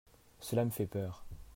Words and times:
cela 0.39 0.65
me 0.65 0.71
fait 0.71 0.87
peur. 0.87 1.27